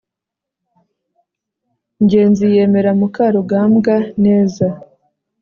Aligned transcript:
ngenzi 2.03 2.45
yemera 2.55 2.91
mukarugambwa 2.99 3.95
neza 4.23 4.65